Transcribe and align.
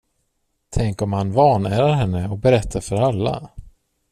Tänk 0.69 1.01
om 1.01 1.13
han 1.13 1.31
vanärar 1.31 1.91
henne 1.91 2.29
och 2.29 2.37
berättar 2.39 2.81
för 2.81 2.95
alla? 2.95 3.49